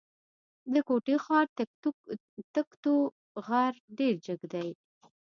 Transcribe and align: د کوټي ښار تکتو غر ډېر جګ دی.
د 0.73 0.75
کوټي 0.87 1.15
ښار 1.23 1.45
تکتو 2.55 2.93
غر 3.45 3.73
ډېر 3.97 4.13
جګ 4.25 4.41
دی. 4.53 4.69